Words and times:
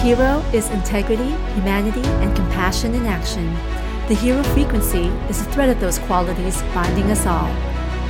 hero 0.00 0.38
is 0.54 0.70
integrity, 0.70 1.30
humanity, 1.52 2.02
and 2.22 2.34
compassion 2.34 2.94
in 2.94 3.04
action. 3.04 3.52
The 4.08 4.14
hero 4.14 4.42
frequency 4.42 5.08
is 5.28 5.42
a 5.42 5.44
thread 5.52 5.68
of 5.68 5.78
those 5.78 5.98
qualities 5.98 6.62
binding 6.74 7.10
us 7.10 7.26
all. 7.26 7.48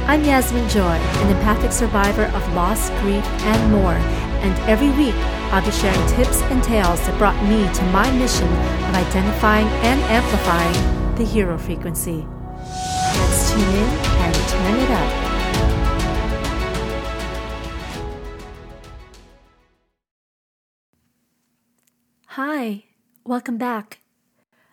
I'm 0.07 0.23
Yasmin 0.23 0.69
Joy, 0.69 0.95
an 0.95 1.37
empathic 1.37 1.73
survivor 1.73 2.27
of 2.27 2.55
loss, 2.55 2.91
grief, 3.01 3.25
and 3.43 3.73
more, 3.73 3.95
and 4.45 4.57
every 4.71 4.91
week 4.91 5.17
I'll 5.51 5.65
be 5.65 5.73
sharing 5.73 6.09
tips 6.11 6.41
and 6.43 6.63
tales 6.63 7.01
that 7.07 7.19
brought 7.19 7.43
me 7.49 7.67
to 7.75 7.83
my 7.91 8.09
mission 8.13 8.47
of 8.47 8.95
identifying 8.95 9.67
and 9.83 10.01
amplifying 10.03 11.17
the 11.17 11.25
hero 11.25 11.59
frequency. 11.59 12.25
Let's 12.55 13.51
tune 13.51 13.63
in 13.63 13.89
and 14.23 14.35
turn 14.49 14.79
it 14.79 14.91
up. 14.91 15.30
Welcome 23.25 23.59
back. 23.59 24.01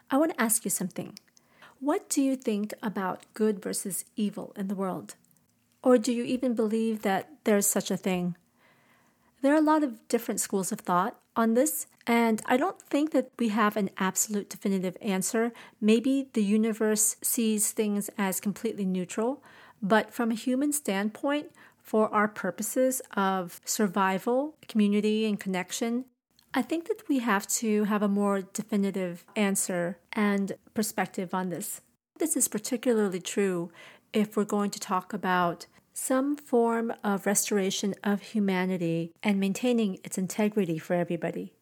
I 0.10 0.18
want 0.18 0.34
to 0.34 0.42
ask 0.42 0.64
you 0.64 0.72
something. 0.72 1.18
What 1.80 2.10
do 2.10 2.22
you 2.22 2.36
think 2.36 2.74
about 2.82 3.26
good 3.34 3.62
versus 3.62 4.06
evil 4.16 4.54
in 4.56 4.68
the 4.68 4.76
world? 4.76 5.16
Or 5.84 5.98
do 5.98 6.14
you 6.14 6.24
even 6.24 6.56
believe 6.56 7.02
that 7.02 7.30
there's 7.44 7.68
such 7.68 7.92
a 7.92 7.98
thing? 7.98 8.36
There 9.42 9.54
are 9.54 9.58
a 9.58 9.62
lot 9.62 9.84
of 9.84 10.08
different 10.08 10.40
schools 10.40 10.72
of 10.72 10.80
thought 10.80 11.20
on 11.36 11.54
this, 11.54 11.86
and 12.08 12.42
I 12.46 12.58
don't 12.58 12.82
think 12.82 13.12
that 13.12 13.32
we 13.38 13.50
have 13.50 13.78
an 13.78 13.92
absolute 13.98 14.50
definitive 14.50 14.98
answer. 15.02 15.52
Maybe 15.80 16.30
the 16.34 16.44
universe 16.44 17.18
sees 17.22 17.72
things 17.72 18.10
as 18.18 18.40
completely 18.40 18.86
neutral, 18.86 19.44
but 19.82 20.12
from 20.14 20.32
a 20.32 20.36
human 20.36 20.72
standpoint, 20.72 21.52
for 21.84 22.14
our 22.14 22.28
purposes 22.28 23.02
of 23.16 23.62
survival, 23.64 24.56
community, 24.68 25.26
and 25.26 25.40
connection, 25.40 26.06
I 26.54 26.62
think 26.62 26.88
that 26.88 27.08
we 27.08 27.20
have 27.20 27.48
to 27.48 27.84
have 27.86 28.02
a 28.02 28.08
more 28.08 28.42
definitive 28.42 29.26
answer 29.36 30.00
and 30.14 30.54
perspective 30.74 31.34
on 31.34 31.50
this. 31.50 31.82
This 32.20 32.36
is 32.36 32.48
particularly 32.48 33.20
true 33.20 33.72
if 34.14 34.36
we're 34.36 34.46
going 34.46 34.72
to 34.72 34.80
talk 34.80 35.14
about 35.14 35.68
some 35.94 36.36
form 36.36 36.94
of 37.04 37.26
restoration 37.26 37.94
of 38.04 38.22
humanity 38.22 39.14
and 39.22 39.40
maintaining 39.40 39.96
its 40.04 40.18
integrity 40.18 40.78
for 40.78 40.94
everybody. 40.94 41.54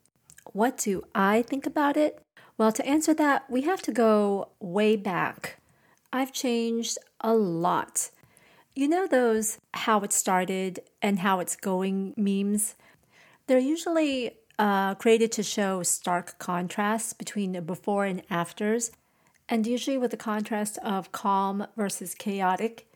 What 0.52 0.77
do 0.77 1.03
I 1.14 1.42
think 1.42 1.66
about 1.66 1.97
it? 1.97 2.22
Well, 2.58 2.72
to 2.73 2.86
answer 2.86 3.14
that, 3.16 3.49
we 3.49 3.61
have 3.64 3.81
to 3.83 3.92
go 3.92 4.49
way 4.59 4.95
back. 4.95 5.59
I've 6.14 6.31
changed 6.31 6.97
a 7.20 7.33
lot. 7.33 8.11
You 8.75 8.88
know 8.88 9.08
those 9.08 9.58
how 9.73 10.02
it 10.02 10.14
started 10.14 10.80
and 11.02 11.20
how 11.20 11.39
it's 11.39 11.55
going 11.55 12.14
memes? 12.16 12.75
They're 13.47 13.58
usually 13.58 14.38
uh, 14.58 14.95
created 14.95 15.31
to 15.34 15.44
show 15.44 15.84
stark 15.84 16.38
contrasts 16.39 17.14
between 17.14 17.52
the 17.52 17.61
before 17.61 18.06
and 18.06 18.22
afters, 18.30 18.92
and 19.50 19.67
usually 19.67 19.98
with 19.98 20.11
the 20.11 20.17
contrast 20.17 20.78
of 20.80 21.11
calm 21.11 21.67
versus 21.75 22.16
chaotic. 22.16 22.88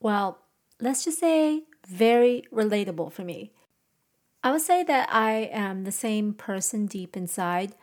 Well, 0.00 0.38
let's 0.80 1.04
just 1.04 1.20
say 1.20 1.64
very 1.86 2.44
relatable 2.52 3.12
for 3.12 3.22
me. 3.22 3.52
I 4.42 4.52
would 4.52 4.60
say 4.60 4.82
that 4.84 5.08
I 5.10 5.50
am 5.52 5.84
the 5.84 5.92
same 5.92 6.34
person 6.34 6.86
deep 6.86 7.16
inside, 7.16 7.74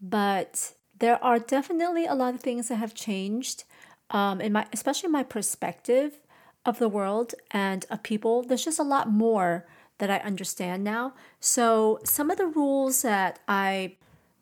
but 0.00 0.72
there 0.98 1.22
are 1.22 1.38
definitely 1.38 2.06
a 2.06 2.14
lot 2.14 2.34
of 2.34 2.40
things 2.40 2.68
that 2.68 2.76
have 2.76 2.94
changed, 2.94 3.64
um, 4.10 4.40
in 4.40 4.52
my 4.52 4.66
especially 4.72 5.10
my 5.10 5.22
perspective 5.22 6.18
of 6.64 6.78
the 6.78 6.88
world 6.88 7.34
and 7.50 7.86
of 7.88 8.02
people. 8.02 8.42
There's 8.42 8.64
just 8.64 8.80
a 8.80 8.84
lot 8.84 9.08
more 9.08 9.66
that 9.98 10.10
I 10.10 10.18
understand 10.18 10.84
now. 10.84 11.14
So, 11.40 12.00
some 12.04 12.30
of 12.30 12.38
the 12.38 12.46
rules 12.46 13.02
that 13.02 13.40
I 13.46 13.96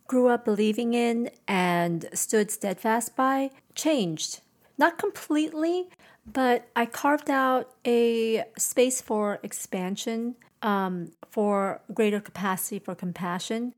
grew 0.07 0.29
up 0.29 0.45
believing 0.45 0.95
in 0.95 1.31
and 1.49 2.09
stood 2.13 2.51
steadfast 2.51 3.17
by 3.17 3.51
changed. 3.75 4.41
Not 4.79 4.99
completely, 4.99 5.89
but 6.27 6.69
I 6.77 6.87
carved 6.87 7.31
out 7.31 7.71
a 7.85 8.45
space 8.59 9.01
for 9.01 9.41
expansion, 9.43 10.37
um, 10.63 11.13
for 11.31 11.81
greater 11.93 12.21
capacity 12.21 12.79
for 12.79 12.95
compassion, 12.95 13.75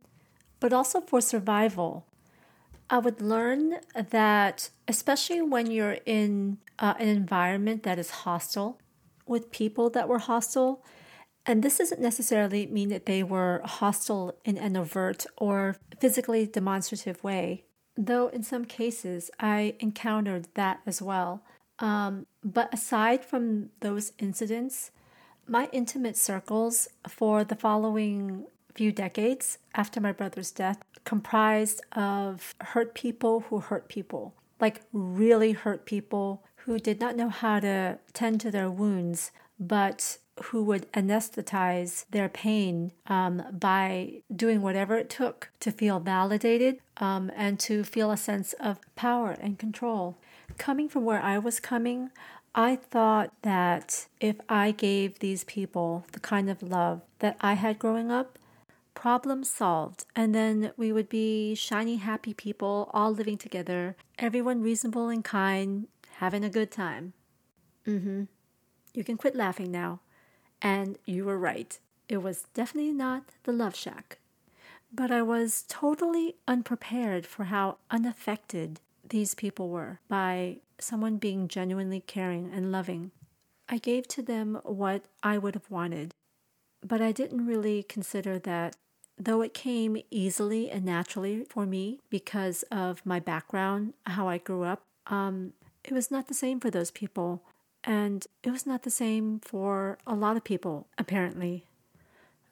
but 0.61 0.73
also 0.73 1.01
for 1.01 1.21
survival. 1.21 2.07
I 2.91 2.99
would 2.99 3.21
learn 3.21 3.77
that, 3.95 4.71
especially 4.87 5.43
when 5.43 5.71
you're 5.71 5.99
in 6.07 6.59
uh, 6.79 6.95
an 6.99 7.09
environment 7.09 7.83
that 7.83 7.99
is 7.99 8.11
hostile, 8.11 8.79
with 9.27 9.51
people 9.51 9.91
that 9.91 10.09
were 10.09 10.19
hostile, 10.19 10.83
and 11.49 11.63
this 11.63 11.79
doesn't 11.79 12.01
necessarily 12.01 12.67
mean 12.67 12.91
that 12.91 13.07
they 13.07 13.23
were 13.23 13.63
hostile 13.65 14.37
in 14.45 14.59
an 14.59 14.77
overt 14.77 15.25
or 15.39 15.77
physically 15.99 16.47
demonstrative 16.47 17.25
way, 17.25 17.65
though 17.97 18.29
in 18.29 18.43
some 18.43 18.67
cases 18.67 19.31
I 19.41 19.75
encountered 19.81 20.49
that 20.55 20.81
as 20.85 21.01
well. 21.01 21.43
Um, 21.79 22.27
but 22.45 22.73
aside 22.73 23.25
from 23.25 23.71
those 23.81 24.13
incidents, 24.19 24.91
my 25.47 25.71
intimate 25.73 26.19
circles 26.19 26.87
for 27.09 27.45
the 27.45 27.57
following 27.57 28.45
few 28.75 28.93
decades 28.93 29.57
after 29.75 30.03
my 30.03 30.13
brother's 30.13 30.51
death 30.51 30.83
comprised 31.05 31.81
of 31.93 32.55
hurt 32.61 32.95
people 32.95 33.41
who 33.49 33.61
hurt 33.61 33.89
people, 33.89 34.35
like 34.61 34.83
really 34.93 35.53
hurt 35.53 35.87
people 35.87 36.45
who 36.57 36.79
did 36.79 37.01
not 37.01 37.17
know 37.17 37.31
how 37.31 37.59
to 37.59 37.99
tend 38.13 38.39
to 38.43 38.51
their 38.51 38.71
wounds, 38.71 39.31
but 39.59 40.19
who 40.45 40.63
would 40.65 40.91
anesthetize 40.93 42.05
their 42.11 42.29
pain 42.29 42.93
um, 43.07 43.43
by 43.53 44.23
doing 44.35 44.63
whatever 44.63 44.97
it 44.97 45.11
took 45.11 45.51
to 45.61 45.73
feel 45.73 45.99
validated 46.01 46.79
um, 46.99 47.31
and 47.37 47.59
to 47.61 47.85
feel 47.85 48.11
a 48.11 48.17
sense 48.17 48.53
of 48.55 48.79
power 48.95 49.37
and 49.41 49.59
control. 49.59 50.17
Coming 50.57 50.89
from 50.89 51.05
where 51.05 51.21
I 51.21 51.39
was 51.39 51.61
coming, 51.61 52.11
I 52.55 52.77
thought 52.77 53.33
that 53.43 54.07
if 54.21 54.37
I 54.49 54.71
gave 54.73 55.19
these 55.19 55.45
people 55.45 56.07
the 56.13 56.21
kind 56.21 56.49
of 56.49 56.63
love 56.63 57.03
that 57.19 57.37
I 57.41 57.55
had 57.55 57.79
growing 57.79 58.11
up, 58.11 58.39
problem 58.95 59.45
solved. 59.45 60.07
And 60.17 60.35
then 60.35 60.73
we 60.77 60.93
would 60.93 61.09
be 61.09 61.55
shiny, 61.55 61.97
happy 61.97 62.35
people 62.35 62.91
all 62.93 63.13
living 63.13 63.39
together, 63.39 63.97
everyone 64.19 64.63
reasonable 64.63 65.09
and 65.09 65.25
kind, 65.25 65.87
having 66.17 66.45
a 66.45 66.51
good 66.51 66.71
time. 66.71 67.13
Mm 67.87 68.03
hmm. 68.03 68.23
You 68.95 69.05
can 69.05 69.17
quit 69.17 69.37
laughing 69.37 69.71
now. 69.71 70.01
And 70.61 70.99
you 71.05 71.25
were 71.25 71.39
right. 71.39 71.79
It 72.09 72.19
was 72.19 72.47
definitely 72.55 72.93
not 72.93 73.25
the 73.45 73.53
Love 73.53 73.77
Shack. 73.77 74.19
But 74.93 75.11
I 75.11 75.23
was 75.23 75.65
totally 75.69 76.37
unprepared 76.47 77.27
for 77.27 77.45
how 77.45 77.77
unaffected 77.91 78.81
these 79.09 79.35
people 79.35 79.69
were 79.69 80.01
by 80.09 80.59
someone 80.79 81.17
being 81.17 81.49
genuinely 81.49 82.01
caring 82.01 82.51
and 82.53 82.73
loving. 82.73 83.11
I 83.69 83.79
gave 83.79 84.09
to 84.09 84.23
them 84.23 84.61
what 84.65 85.05
I 85.23 85.39
would 85.39 85.55
have 85.55 85.71
wanted, 85.71 86.15
but 86.85 87.03
I 87.03 87.13
didn't 87.13 87.47
really 87.47 87.83
consider 87.83 88.39
that 88.41 88.77
though 89.19 89.43
it 89.43 89.53
came 89.53 90.01
easily 90.11 90.71
and 90.71 90.85
naturally 90.85 91.45
for 91.45 91.67
me 91.67 91.99
because 92.09 92.63
of 92.71 93.05
my 93.05 93.19
background, 93.19 93.95
how 94.07 94.29
I 94.29 94.39
grew 94.39 94.63
up, 94.63 94.83
um, 95.09 95.53
it 95.85 95.93
was 95.93 96.11
not 96.11 96.29
the 96.29 96.35
same 96.35 96.61
for 96.61 96.71
those 96.71 96.91
people. 96.91 97.43
And 97.89 98.27
it 98.43 98.51
was 98.51 98.67
not 98.67 98.83
the 98.83 98.91
same 98.91 99.41
for 99.41 99.97
a 100.07 100.15
lot 100.15 100.37
of 100.37 100.45
people, 100.45 100.89
apparently. 100.99 101.65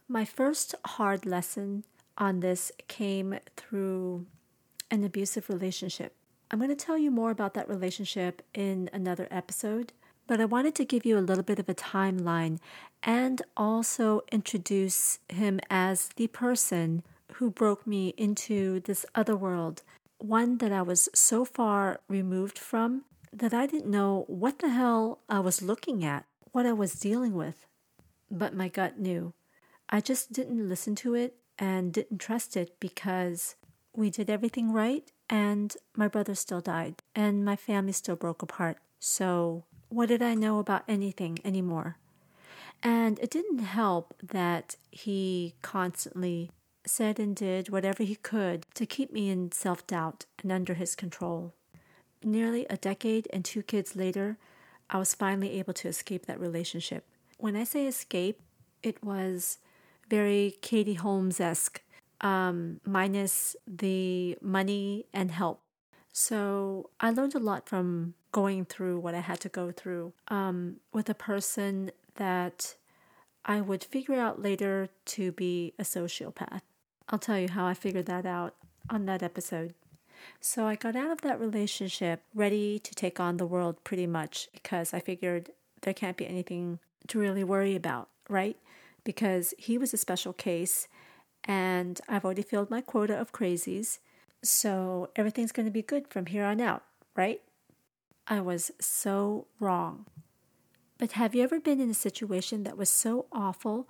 My 0.09 0.25
first 0.25 0.75
hard 0.87 1.27
lesson 1.27 1.85
on 2.17 2.41
this 2.41 2.73
came 2.89 3.39
through 3.55 4.25
an 4.91 5.05
abusive 5.05 5.51
relationship. 5.51 6.15
I'm 6.51 6.59
going 6.59 6.71
to 6.71 6.75
tell 6.75 6.97
you 6.97 7.11
more 7.11 7.31
about 7.31 7.53
that 7.53 7.69
relationship 7.69 8.41
in 8.55 8.89
another 8.95 9.29
episode, 9.31 9.93
but 10.27 10.41
I 10.41 10.47
wanted 10.47 10.75
to 10.77 10.87
give 10.87 11.05
you 11.05 11.19
a 11.19 11.29
little 11.29 11.45
bit 11.45 11.59
of 11.59 11.69
a 11.69 11.75
timeline 11.75 12.59
and 13.03 13.43
also 13.59 14.23
introduce 14.33 15.19
him 15.29 15.61
as 15.69 16.09
the 16.17 16.29
person 16.29 17.03
who 17.35 17.51
broke 17.51 17.87
me 17.87 18.15
into 18.17 18.81
this 18.81 19.05
other 19.15 19.37
world, 19.37 19.83
one 20.17 20.57
that 20.59 20.73
I 20.73 20.81
was 20.81 21.11
so 21.13 21.45
far 21.45 22.01
removed 22.09 22.59
from 22.59 23.03
that 23.37 23.53
I 23.53 23.67
didn't 23.67 23.91
know 23.91 24.25
what 24.29 24.59
the 24.59 24.71
hell 24.71 25.21
I 25.29 25.41
was 25.41 25.61
looking 25.61 26.05
at, 26.05 26.25
what 26.53 26.67
I 26.67 26.73
was 26.73 26.95
dealing 26.95 27.35
with. 27.35 27.67
But 28.31 28.55
my 28.55 28.69
gut 28.69 28.99
knew. 28.99 29.35
I 29.89 30.01
just 30.01 30.33
didn't 30.33 30.69
listen 30.69 30.95
to 30.97 31.15
it 31.15 31.37
and 31.59 31.93
didn't 31.93 32.19
trust 32.19 32.57
it 32.57 32.81
because 32.81 33.55
we 33.95 34.11
did 34.11 34.31
everything 34.31 34.73
right 34.73 35.13
and 35.29 35.77
my 35.95 36.09
brother 36.09 36.35
still 36.35 36.61
died 36.61 36.97
and 37.15 37.45
my 37.45 37.57
family 37.57 37.93
still 37.93 38.17
broke 38.17 38.43
apart. 38.43 38.79
So, 38.99 39.65
what 39.89 40.09
did 40.09 40.23
I 40.23 40.35
know 40.35 40.59
about 40.59 40.85
anything 40.89 41.39
anymore? 41.45 41.99
And 42.83 43.19
it 43.21 43.31
didn't 43.31 43.59
help 43.59 44.15
that 44.23 44.77
he 44.91 45.55
constantly 45.63 46.51
said 46.87 47.19
and 47.19 47.37
did 47.37 47.69
whatever 47.69 48.03
he 48.03 48.17
could 48.17 48.67
to 48.75 48.87
keep 48.87 49.13
me 49.13 49.29
in 49.29 49.53
self 49.53 49.87
doubt 49.87 50.27
and 50.43 50.51
under 50.51 50.75
his 50.75 50.95
control 50.95 51.55
nearly 52.27 52.67
a 52.69 52.77
decade 52.77 53.29
and 53.33 53.45
two 53.45 53.63
kids 53.63 53.97
later, 53.97 54.37
I 54.91 54.99
was 54.99 55.15
finally 55.15 55.59
able 55.59 55.73
to 55.75 55.89
escape 55.89 56.27
that 56.27 56.41
relationship. 56.41 57.05
When 57.39 57.57
I 57.57 57.65
say 57.65 57.87
escape, 57.87 58.41
it 58.83 59.03
was 59.03 59.59
very 60.11 60.57
Katie 60.61 60.95
Holmes 60.95 61.41
esque. 61.41 61.81
um, 62.21 62.81
minus 62.85 63.57
the 63.67 64.39
money 64.41 65.07
and 65.13 65.31
help. 65.31 65.61
So 66.13 66.91
I 66.99 67.11
learned 67.11 67.35
a 67.35 67.39
lot 67.39 67.69
from 67.69 68.15
going 68.33 68.65
through 68.65 69.01
what 69.01 69.15
I 69.15 69.21
had 69.21 69.41
to 69.41 69.49
go 69.49 69.71
through 69.71 70.15
um, 70.29 70.77
with 70.93 71.09
a 71.11 71.15
person 71.15 71.91
that 72.15 72.77
I 73.45 73.61
would 73.61 73.85
figure 73.85 74.15
out 74.15 74.41
later 74.41 74.89
to 75.07 75.33
be 75.33 75.75
a 75.79 75.83
sociopath. 75.83 76.63
I'll 77.09 77.19
tell 77.19 77.39
you 77.39 77.49
how 77.49 77.67
I 77.67 77.75
figured 77.75 78.07
that 78.07 78.27
out 78.27 78.55
on 78.89 79.05
that 79.07 79.23
episode. 79.23 79.75
So 80.41 80.67
I 80.67 80.77
got 80.77 80.97
out 80.97 81.11
of 81.11 81.21
that 81.23 81.41
relationship 81.41 82.23
ready 82.35 82.79
to 82.79 82.95
take 82.95 83.21
on 83.21 83.37
the 83.37 83.47
world 83.47 83.83
pretty 83.85 84.07
much 84.07 84.49
because 84.53 84.95
I 84.95 85.01
figured 85.01 85.51
there 85.83 85.95
can't 85.95 86.17
be 86.17 86.27
anything 86.27 86.79
to 87.09 87.19
really 87.19 87.45
worry 87.45 87.75
about, 87.75 88.09
right? 88.29 88.57
Because 89.05 89.55
he 89.59 89.79
was 89.79 89.95
a 89.95 89.99
special 89.99 90.33
case 90.33 90.89
and 91.45 92.01
I've 92.09 92.25
already 92.25 92.43
filled 92.43 92.71
my 92.71 92.81
quota 92.81 93.19
of 93.19 93.33
crazies. 93.33 93.99
So 94.43 95.11
everything's 95.17 95.53
going 95.53 95.67
to 95.67 95.73
be 95.73 95.83
good 95.83 96.09
from 96.09 96.27
here 96.27 96.45
on 96.45 96.61
out, 96.61 96.83
right? 97.15 97.41
I 98.27 98.41
was 98.41 98.71
so 98.81 99.47
wrong. 99.61 100.07
But 100.99 101.13
have 101.13 101.35
you 101.35 101.43
ever 101.43 101.61
been 101.61 101.81
in 101.81 101.91
a 101.91 101.95
situation 101.95 102.65
that 102.65 102.77
was 102.77 102.91
so 102.91 103.27
awful 103.31 103.89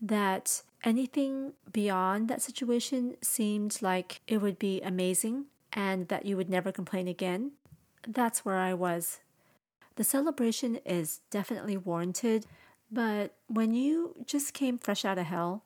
that 0.00 0.62
anything 0.84 1.52
beyond 1.72 2.28
that 2.28 2.42
situation 2.42 3.16
seemed 3.22 3.78
like 3.82 4.20
it 4.26 4.38
would 4.38 4.58
be 4.58 4.80
amazing 4.82 5.46
and 5.74 6.08
that 6.08 6.24
you 6.24 6.36
would 6.36 6.48
never 6.48 6.72
complain 6.72 7.08
again? 7.08 7.52
That's 8.06 8.44
where 8.44 8.56
I 8.56 8.72
was. 8.72 9.20
The 9.96 10.04
celebration 10.04 10.76
is 10.86 11.20
definitely 11.30 11.76
warranted, 11.76 12.46
but 12.90 13.34
when 13.48 13.74
you 13.74 14.14
just 14.24 14.54
came 14.54 14.78
fresh 14.78 15.04
out 15.04 15.18
of 15.18 15.26
hell, 15.26 15.64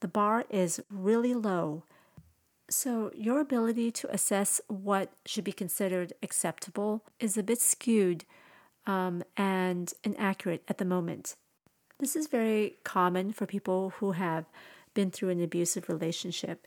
the 0.00 0.08
bar 0.08 0.44
is 0.48 0.80
really 0.90 1.34
low. 1.34 1.84
So, 2.68 3.10
your 3.14 3.40
ability 3.40 3.90
to 3.92 4.12
assess 4.12 4.60
what 4.68 5.12
should 5.26 5.44
be 5.44 5.52
considered 5.52 6.12
acceptable 6.22 7.04
is 7.18 7.36
a 7.36 7.42
bit 7.42 7.60
skewed 7.60 8.24
um, 8.86 9.22
and 9.36 9.92
inaccurate 10.04 10.62
at 10.68 10.78
the 10.78 10.84
moment. 10.84 11.34
This 11.98 12.16
is 12.16 12.28
very 12.28 12.78
common 12.84 13.32
for 13.32 13.44
people 13.44 13.90
who 13.98 14.12
have 14.12 14.46
been 14.94 15.10
through 15.10 15.30
an 15.30 15.42
abusive 15.42 15.88
relationship. 15.88 16.66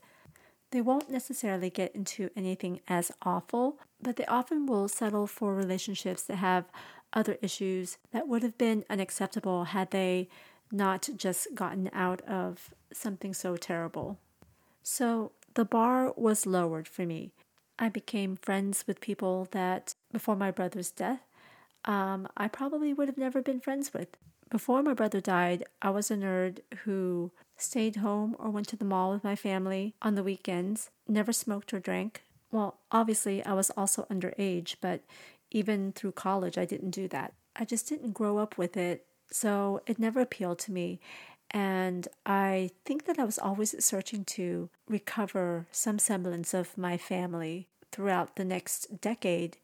They 0.74 0.80
won't 0.80 1.08
necessarily 1.08 1.70
get 1.70 1.94
into 1.94 2.30
anything 2.34 2.80
as 2.88 3.12
awful, 3.22 3.78
but 4.02 4.16
they 4.16 4.26
often 4.26 4.66
will 4.66 4.88
settle 4.88 5.28
for 5.28 5.54
relationships 5.54 6.24
that 6.24 6.38
have 6.38 6.64
other 7.12 7.38
issues 7.40 7.96
that 8.10 8.26
would 8.26 8.42
have 8.42 8.58
been 8.58 8.84
unacceptable 8.90 9.66
had 9.66 9.92
they 9.92 10.28
not 10.72 11.08
just 11.16 11.54
gotten 11.54 11.90
out 11.92 12.22
of 12.22 12.74
something 12.92 13.32
so 13.32 13.56
terrible. 13.56 14.18
So 14.82 15.30
the 15.54 15.64
bar 15.64 16.12
was 16.16 16.44
lowered 16.44 16.88
for 16.88 17.06
me. 17.06 17.30
I 17.78 17.88
became 17.88 18.34
friends 18.34 18.84
with 18.84 19.00
people 19.00 19.46
that, 19.52 19.94
before 20.10 20.34
my 20.34 20.50
brother's 20.50 20.90
death, 20.90 21.20
um, 21.84 22.26
I 22.36 22.48
probably 22.48 22.92
would 22.92 23.06
have 23.06 23.16
never 23.16 23.40
been 23.42 23.60
friends 23.60 23.94
with. 23.94 24.08
Before 24.50 24.82
my 24.82 24.92
brother 24.92 25.20
died, 25.20 25.66
I 25.80 25.90
was 25.90 26.10
a 26.10 26.16
nerd 26.16 26.58
who 26.78 27.30
stayed 27.56 27.96
home 27.96 28.36
or 28.38 28.50
went 28.50 28.68
to 28.68 28.76
the 28.76 28.84
mall 28.84 29.12
with 29.12 29.24
my 29.24 29.36
family 29.36 29.94
on 30.02 30.14
the 30.14 30.22
weekends, 30.22 30.90
never 31.06 31.32
smoked 31.32 31.72
or 31.72 31.80
drank. 31.80 32.22
Well, 32.50 32.78
obviously, 32.92 33.44
I 33.44 33.52
was 33.52 33.70
also 33.70 34.06
underage, 34.10 34.76
but 34.80 35.02
even 35.50 35.92
through 35.92 36.12
college, 36.12 36.58
I 36.58 36.64
didn't 36.64 36.90
do 36.90 37.08
that. 37.08 37.32
I 37.56 37.64
just 37.64 37.88
didn't 37.88 38.12
grow 38.12 38.38
up 38.38 38.58
with 38.58 38.76
it, 38.76 39.06
so 39.30 39.80
it 39.86 39.98
never 39.98 40.20
appealed 40.20 40.58
to 40.60 40.72
me. 40.72 41.00
And 41.50 42.08
I 42.26 42.70
think 42.84 43.04
that 43.04 43.18
I 43.18 43.24
was 43.24 43.38
always 43.38 43.84
searching 43.84 44.24
to 44.24 44.70
recover 44.88 45.66
some 45.70 45.98
semblance 45.98 46.52
of 46.52 46.76
my 46.76 46.96
family 46.96 47.68
throughout 47.92 48.36
the 48.36 48.44
next 48.44 49.00
decade. 49.00 49.56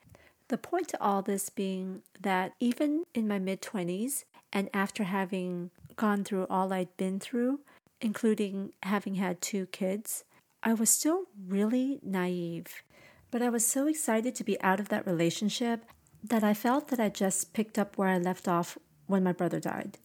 The 0.48 0.58
point 0.58 0.88
to 0.88 1.02
all 1.02 1.22
this 1.22 1.48
being 1.48 2.02
that 2.20 2.52
even 2.60 3.04
in 3.14 3.26
my 3.26 3.38
mid 3.38 3.60
20s, 3.60 4.24
and 4.52 4.68
after 4.74 5.04
having 5.04 5.70
gone 5.96 6.24
through 6.24 6.46
all 6.48 6.72
I'd 6.72 6.96
been 6.96 7.20
through, 7.20 7.60
including 8.00 8.72
having 8.82 9.16
had 9.16 9.40
two 9.40 9.66
kids, 9.66 10.24
I 10.62 10.74
was 10.74 10.90
still 10.90 11.24
really 11.46 12.00
naive. 12.02 12.82
But 13.30 13.42
I 13.42 13.48
was 13.48 13.66
so 13.66 13.86
excited 13.86 14.34
to 14.34 14.44
be 14.44 14.60
out 14.60 14.80
of 14.80 14.88
that 14.88 15.06
relationship 15.06 15.84
that 16.22 16.44
I 16.44 16.54
felt 16.54 16.88
that 16.88 17.00
I 17.00 17.08
just 17.08 17.52
picked 17.52 17.78
up 17.78 17.96
where 17.96 18.08
I 18.08 18.18
left 18.18 18.48
off 18.48 18.76
when 19.06 19.24
my 19.24 19.32
brother 19.32 19.60
died. 19.60 19.98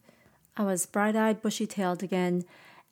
I 0.56 0.62
was 0.62 0.86
bright 0.86 1.16
eyed, 1.16 1.42
bushy 1.42 1.66
tailed 1.66 2.02
again, 2.02 2.44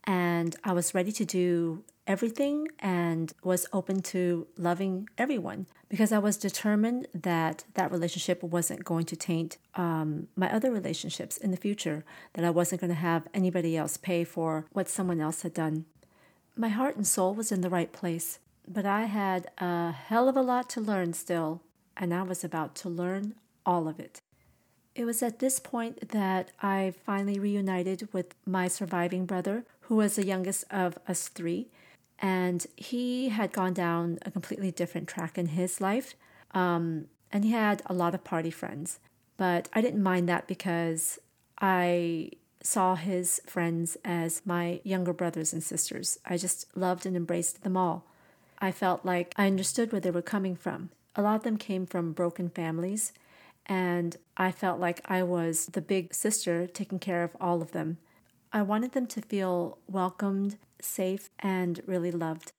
and 0.05 0.55
I 0.65 0.73
was 0.73 0.95
ready 0.95 1.13
to 1.13 1.25
do 1.25 1.85
everything 2.07 2.69
and 2.79 3.33
was 3.43 3.67
open 3.73 4.03
to 4.03 4.47
loving 4.57 5.09
everyone 5.17 5.67
because 5.89 6.13
I 6.13 6.19
was 6.19 6.37
determined 6.37 7.07
that 7.15 7.65
that 7.75 7.91
relationship 7.91 8.43
wasn't 8.43 8.85
going 8.85 9.07
to 9.07 9.17
taint 9.17 9.59
um, 9.75 10.29
my 10.37 10.53
other 10.53 10.71
relationships 10.71 11.37
in 11.37 11.51
the 11.51 11.57
future, 11.57 12.05
that 12.35 12.45
I 12.45 12.51
wasn't 12.51 12.81
going 12.81 12.93
to 12.93 12.95
have 12.95 13.29
anybody 13.33 13.77
else 13.77 13.97
pay 13.97 14.25
for 14.25 14.67
what 14.73 14.89
someone 14.89 15.21
else 15.21 15.43
had 15.43 15.55
done. 15.55 15.87
My 16.57 16.69
heart 16.69 16.97
and 16.97 17.07
soul 17.07 17.35
was 17.35 17.53
in 17.53 17.61
the 17.61 17.71
right 17.71 17.93
place, 17.93 18.39
but 18.67 18.87
I 18.87 19.05
had 19.05 19.49
a 19.59 19.93
hell 19.93 20.29
of 20.29 20.37
a 20.37 20.43
lot 20.43 20.69
to 20.71 20.81
learn 20.81 21.13
still, 21.13 21.63
and 21.97 22.13
I 22.13 22.23
was 22.23 22.45
about 22.45 22.75
to 22.77 22.89
learn 22.89 23.35
all 23.65 23.89
of 23.89 23.99
it. 24.01 24.21
It 24.95 25.05
was 25.05 25.23
at 25.23 25.41
this 25.41 25.59
point 25.59 26.11
that 26.11 26.53
I 26.63 26.95
finally 27.05 27.39
reunited 27.39 28.09
with 28.13 28.35
my 28.47 28.69
surviving 28.69 29.27
brother, 29.27 29.65
who 29.83 29.97
was 29.97 30.17
the 30.17 30.27
youngest 30.27 30.65
of 30.71 30.99
us 31.09 31.29
three 31.29 31.69
and 32.25 32.67
he 32.75 33.29
had 33.29 33.53
gone 33.53 33.75
down 33.75 34.19
a 34.23 34.31
completely 34.31 34.71
different 34.71 35.07
track 35.07 35.37
in 35.37 35.45
his 35.49 35.79
life. 35.79 36.15
Um, 36.53 37.09
and 37.31 37.45
he 37.45 37.51
had 37.51 37.83
a 37.85 37.93
lot 37.93 38.15
of 38.15 38.25
party 38.25 38.51
friends. 38.51 38.99
But 39.37 39.69
I 39.75 39.83
didn't 39.83 40.03
mind 40.03 40.27
that 40.31 40.47
because 40.47 41.19
I 41.59 42.31
saw 42.63 42.95
his 42.95 43.43
friends 43.45 43.99
as 44.07 44.41
my 44.47 44.81
younger 44.85 45.13
brothers 45.13 45.53
and 45.53 45.63
sisters. 45.63 46.19
I 46.25 46.39
just 46.39 46.75
loved 46.75 47.05
and 47.05 47.15
embraced 47.15 47.63
them 47.63 47.77
all. 47.77 48.07
I 48.59 48.73
felt 48.73 49.05
like 49.05 49.35
I 49.37 49.47
understood 49.47 49.93
where 49.93 50.01
they 50.01 50.11
were 50.11 50.23
coming 50.23 50.57
from. 50.57 50.89
A 51.15 51.21
lot 51.21 51.37
of 51.37 51.43
them 51.43 51.59
came 51.59 51.85
from 51.85 52.15
broken 52.15 52.49
families, 52.49 53.13
and 53.67 54.17
I 54.39 54.51
felt 54.51 54.81
like 54.81 55.03
I 55.05 55.23
was 55.23 55.67
the 55.67 55.83
big 55.83 56.15
sister 56.15 56.67
taking 56.67 56.99
care 56.99 57.23
of 57.23 57.37
all 57.39 57.61
of 57.61 57.73
them. 57.73 57.99
I 58.51 58.63
wanted 58.63 58.93
them 58.93 59.07
to 59.09 59.21
feel 59.21 59.77
welcomed 59.87 60.57
safe, 60.85 61.31
and 61.41 61.81
really 61.87 62.11
loved. 62.11 62.53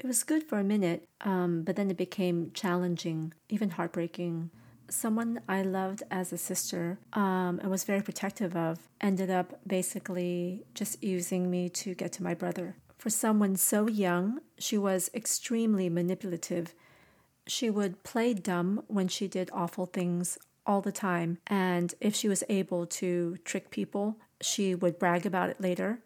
It 0.00 0.06
was 0.06 0.22
good 0.22 0.44
for 0.44 0.58
a 0.58 0.64
minute, 0.64 1.06
um, 1.20 1.62
but 1.62 1.76
then 1.76 1.90
it 1.90 1.98
became 1.98 2.52
challenging, 2.54 3.34
even 3.50 3.70
heartbreaking. 3.70 4.50
Someone 4.88 5.40
I 5.46 5.60
loved 5.60 6.02
as 6.10 6.32
a 6.32 6.38
sister 6.38 6.98
um, 7.12 7.60
and 7.60 7.70
was 7.70 7.84
very 7.84 8.00
protective 8.00 8.56
of 8.56 8.88
ended 9.02 9.28
up 9.28 9.60
basically 9.66 10.64
just 10.74 11.02
using 11.04 11.50
me 11.50 11.68
to 11.68 11.94
get 11.94 12.12
to 12.12 12.22
my 12.22 12.32
brother. 12.32 12.76
For 12.96 13.10
someone 13.10 13.56
so 13.56 13.88
young, 13.88 14.40
she 14.58 14.78
was 14.78 15.10
extremely 15.12 15.90
manipulative. 15.90 16.74
She 17.46 17.68
would 17.68 18.02
play 18.02 18.32
dumb 18.32 18.84
when 18.86 19.08
she 19.08 19.28
did 19.28 19.50
awful 19.52 19.84
things 19.84 20.38
all 20.64 20.80
the 20.80 20.92
time, 20.92 21.38
and 21.46 21.94
if 22.00 22.14
she 22.14 22.28
was 22.28 22.44
able 22.48 22.86
to 22.86 23.36
trick 23.44 23.70
people, 23.70 24.16
she 24.40 24.74
would 24.74 24.98
brag 24.98 25.26
about 25.26 25.50
it 25.50 25.60
later 25.60 26.00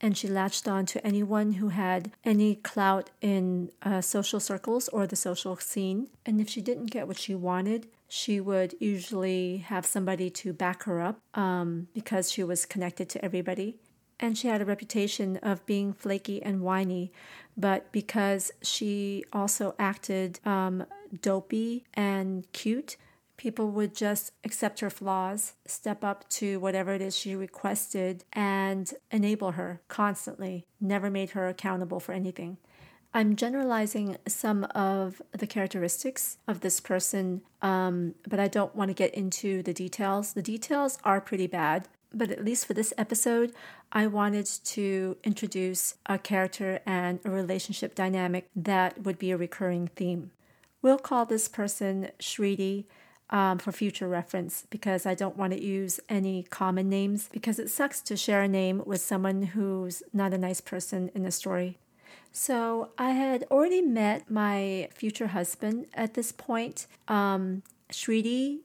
and 0.00 0.16
she 0.16 0.28
latched 0.28 0.68
on 0.68 0.86
to 0.86 1.06
anyone 1.06 1.52
who 1.52 1.68
had 1.68 2.12
any 2.24 2.56
clout 2.56 3.10
in 3.20 3.70
uh, 3.82 4.00
social 4.00 4.40
circles 4.40 4.88
or 4.88 5.06
the 5.06 5.16
social 5.16 5.56
scene. 5.56 6.08
And 6.24 6.40
if 6.40 6.48
she 6.48 6.60
didn't 6.60 6.86
get 6.90 7.08
what 7.08 7.18
she 7.18 7.34
wanted, 7.34 7.88
she 8.08 8.40
would 8.40 8.74
usually 8.78 9.58
have 9.58 9.86
somebody 9.86 10.30
to 10.30 10.52
back 10.52 10.84
her 10.84 11.00
up 11.00 11.20
um, 11.34 11.88
because 11.94 12.30
she 12.30 12.44
was 12.44 12.66
connected 12.66 13.08
to 13.10 13.24
everybody. 13.24 13.78
And 14.18 14.36
she 14.38 14.48
had 14.48 14.62
a 14.62 14.64
reputation 14.64 15.36
of 15.38 15.64
being 15.66 15.92
flaky 15.92 16.42
and 16.42 16.62
whiny, 16.62 17.12
but 17.56 17.92
because 17.92 18.50
she 18.62 19.24
also 19.32 19.74
acted 19.78 20.40
um, 20.46 20.86
dopey 21.20 21.84
and 21.94 22.50
cute, 22.52 22.96
people 23.36 23.70
would 23.70 23.94
just 23.94 24.32
accept 24.44 24.80
her 24.80 24.90
flaws, 24.90 25.54
step 25.66 26.02
up 26.02 26.28
to 26.30 26.58
whatever 26.60 26.94
it 26.94 27.02
is 27.02 27.16
she 27.16 27.34
requested, 27.34 28.24
and 28.32 28.92
enable 29.10 29.52
her 29.52 29.80
constantly, 29.88 30.66
never 30.80 31.10
made 31.10 31.30
her 31.30 31.48
accountable 31.48 32.00
for 32.00 32.12
anything. 32.12 32.58
I'm 33.14 33.34
generalizing 33.34 34.18
some 34.28 34.64
of 34.74 35.22
the 35.32 35.46
characteristics 35.46 36.36
of 36.46 36.60
this 36.60 36.80
person, 36.80 37.42
um, 37.62 38.14
but 38.28 38.38
I 38.38 38.48
don't 38.48 38.76
want 38.76 38.90
to 38.90 38.94
get 38.94 39.14
into 39.14 39.62
the 39.62 39.72
details. 39.72 40.34
The 40.34 40.42
details 40.42 40.98
are 41.02 41.20
pretty 41.20 41.46
bad, 41.46 41.88
but 42.12 42.30
at 42.30 42.44
least 42.44 42.66
for 42.66 42.74
this 42.74 42.92
episode, 42.98 43.52
I 43.90 44.06
wanted 44.06 44.46
to 44.46 45.16
introduce 45.24 45.94
a 46.06 46.18
character 46.18 46.80
and 46.84 47.20
a 47.24 47.30
relationship 47.30 47.94
dynamic 47.94 48.48
that 48.54 49.02
would 49.04 49.18
be 49.18 49.30
a 49.30 49.36
recurring 49.36 49.88
theme. 49.96 50.32
We'll 50.82 50.98
call 50.98 51.24
this 51.24 51.48
person 51.48 52.10
Shriti 52.20 52.84
um, 53.30 53.58
for 53.58 53.72
future 53.72 54.08
reference 54.08 54.66
because 54.70 55.06
I 55.06 55.14
don't 55.14 55.36
want 55.36 55.52
to 55.52 55.62
use 55.62 56.00
any 56.08 56.44
common 56.44 56.88
names 56.88 57.28
because 57.32 57.58
it 57.58 57.70
sucks 57.70 58.00
to 58.02 58.16
share 58.16 58.42
a 58.42 58.48
name 58.48 58.82
with 58.86 59.00
someone 59.00 59.42
who's 59.42 60.02
not 60.12 60.32
a 60.32 60.38
nice 60.38 60.60
person 60.60 61.10
in 61.14 61.22
the 61.22 61.32
story. 61.32 61.78
So 62.32 62.90
I 62.98 63.10
had 63.12 63.44
already 63.50 63.80
met 63.82 64.30
my 64.30 64.88
future 64.92 65.28
husband 65.28 65.86
at 65.94 66.14
this 66.14 66.32
point. 66.32 66.86
Um, 67.08 67.62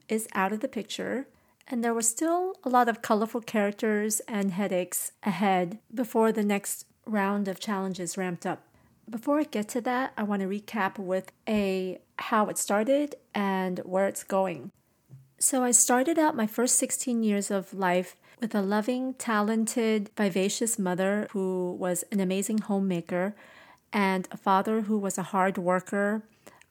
is 0.10 0.28
out 0.34 0.52
of 0.52 0.60
the 0.60 0.68
picture, 0.68 1.28
and 1.68 1.84
there 1.84 1.94
were 1.94 2.02
still 2.02 2.56
a 2.64 2.70
lot 2.70 2.90
of 2.90 3.02
colorful 3.02 3.42
characters 3.42 4.20
and 4.28 4.52
headaches 4.52 5.14
ahead 5.24 5.80
before 5.94 6.32
the 6.32 6.44
next 6.44 6.86
round 7.06 7.48
of 7.48 7.60
challenges 7.60 8.18
ramped 8.18 8.46
up. 8.46 8.64
Before 9.10 9.40
I 9.40 9.44
get 9.44 9.68
to 9.70 9.82
that, 9.82 10.14
I 10.18 10.24
want 10.24 10.42
to 10.42 10.48
recap 10.48 10.98
with 10.98 11.32
a 11.48 12.00
how 12.18 12.48
it 12.48 12.58
started 12.58 13.16
and 13.34 13.80
where 13.80 14.08
it's 14.08 14.24
going. 14.24 14.72
So 15.40 15.64
I 15.64 15.72
started 15.72 16.20
out 16.20 16.36
my 16.36 16.48
first 16.48 16.76
16 16.78 17.24
years 17.24 17.50
of 17.50 17.74
life 17.74 18.16
with 18.40 18.54
a 18.56 18.62
loving, 18.62 19.14
talented, 19.16 20.10
vivacious 20.16 20.78
mother 20.80 21.28
who 21.32 21.74
was 21.80 22.04
an 22.12 22.20
amazing 22.20 22.60
homemaker 22.60 23.36
and 23.92 24.28
a 24.32 24.38
father 24.38 24.82
who 24.82 24.98
was 24.98 25.18
a 25.18 25.24
hard 25.24 25.58
worker, 25.58 26.24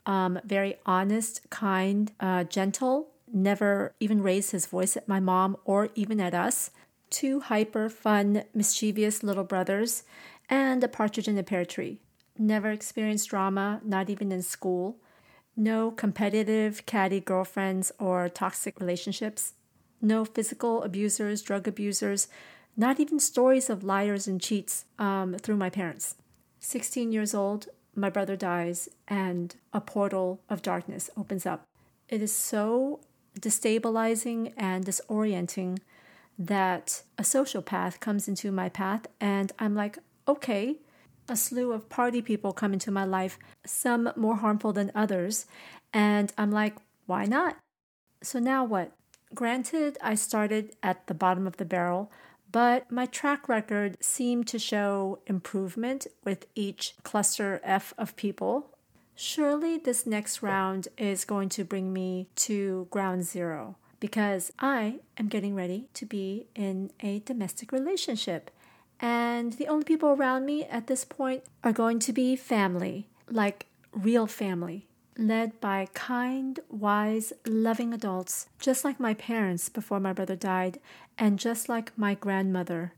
um, 0.07 0.39
very 0.45 0.77
honest, 0.87 1.49
kind, 1.51 2.13
uh, 2.21 2.45
gentle, 2.45 3.09
never 3.33 3.95
even 4.01 4.23
raised 4.23 4.53
his 4.53 4.67
voice 4.67 4.97
at 4.97 5.09
my 5.09 5.21
mom 5.21 5.57
or 5.65 5.91
even 5.95 6.21
at 6.21 6.35
us, 6.35 6.71
two 7.11 7.41
hyper, 7.41 7.89
fun, 7.89 8.45
mischievous 8.55 9.23
little 9.23 9.45
brothers, 9.45 10.05
and 10.49 10.83
a 10.83 10.89
partridge 10.89 11.29
in 11.29 11.39
a 11.39 11.43
pear 11.43 11.65
tree. 11.65 12.01
Never 12.41 12.71
experienced 12.71 13.29
drama, 13.29 13.83
not 13.85 14.09
even 14.09 14.33
in 14.33 14.41
school. 14.41 14.97
No 15.55 15.91
competitive, 15.91 16.87
catty 16.87 17.21
girlfriends 17.21 17.93
or 17.99 18.31
toxic 18.31 18.81
relationships. 18.81 19.53
No 20.01 20.25
physical 20.25 20.83
abusers, 20.83 21.43
drug 21.43 21.69
abusers, 21.69 22.29
not 22.79 22.99
even 22.99 23.21
stories 23.21 23.69
of 23.69 23.85
liars 23.85 24.27
and 24.27 24.41
cheats 24.41 24.87
um, 24.99 25.35
through 25.35 25.59
my 25.59 25.69
parents. 25.69 26.15
16 26.61 27.13
years 27.13 27.35
old, 27.35 27.69
my 27.95 28.09
brother 28.09 28.37
dies, 28.37 28.89
and 29.07 29.57
a 29.75 29.81
portal 29.83 30.41
of 30.49 30.63
darkness 30.63 31.11
opens 31.19 31.45
up. 31.45 31.67
It 32.09 32.23
is 32.23 32.35
so 32.35 33.01
destabilizing 33.39 34.55
and 34.57 34.87
disorienting 34.87 35.81
that 36.39 37.03
a 37.19 37.23
sociopath 37.23 38.01
comes 38.01 38.29
into 38.29 38.51
my 38.51 38.71
path, 38.71 39.09
and 39.21 39.53
I'm 39.59 39.75
like, 39.75 39.99
okay, 40.27 40.77
a 41.31 41.37
slew 41.37 41.73
of 41.73 41.89
party 41.89 42.21
people 42.21 42.53
come 42.53 42.73
into 42.73 42.91
my 42.91 43.05
life, 43.05 43.39
some 43.65 44.13
more 44.17 44.37
harmful 44.37 44.73
than 44.73 44.91
others, 44.95 45.47
and 45.93 46.33
I'm 46.37 46.51
like, 46.51 46.77
why 47.07 47.25
not? 47.25 47.57
So 48.23 48.39
now 48.39 48.65
what? 48.65 48.93
Granted, 49.35 49.97
I 50.03 50.17
started 50.17 50.75
at 50.83 51.07
the 51.07 51.15
bottom 51.15 51.47
of 51.47 51.57
the 51.57 51.65
barrel, 51.65 52.11
but 52.51 52.91
my 52.91 53.07
track 53.07 53.49
record 53.49 53.97
seemed 54.03 54.49
to 54.49 54.59
show 54.59 55.21
improvement 55.29 56.09
with 56.25 56.47
each 56.57 56.95
cluster 57.05 57.61
F 57.63 57.95
of 57.97 58.17
people. 58.17 58.77
Surely 59.15 59.79
this 59.79 60.07
next 60.07 60.43
round 60.43 60.89
is 60.99 61.25
going 61.25 61.49
to 61.51 61.65
bring 61.65 61.93
me 61.93 62.27
to 62.35 62.89
ground 62.91 63.25
zero 63.25 63.77
because 64.01 64.51
I 64.59 65.01
am 65.17 65.29
getting 65.29 65.55
ready 65.55 65.89
to 65.95 66.07
be 66.07 66.47
in 66.57 66.91
a 67.01 67.21
domestic 67.21 67.71
relationship. 67.71 68.51
And 69.01 69.55
the 69.55 69.69
only 69.69 69.85
people 69.85 70.11
around 70.11 70.45
me 70.45 70.65
at 70.65 70.87
this 70.87 71.05
point 71.05 71.45
are 71.65 71.73
going 71.73 71.99
to 72.01 72.13
be 72.13 72.37
family, 72.37 73.07
like 73.31 73.67
real 73.93 74.27
family, 74.27 74.87
led 75.17 75.61
by 75.61 75.89
kind, 75.95 76.61
wise, 76.69 77.33
loving 77.47 77.95
adults, 77.95 78.49
just 78.59 78.85
like 78.85 79.01
my 79.01 79.15
parents 79.15 79.69
before 79.69 80.01
my 80.01 80.13
brother 80.13 80.37
died, 80.37 80.79
and 81.17 81.39
just 81.39 81.69
like 81.69 81.97
my 81.97 82.15
grandmother. 82.15 82.93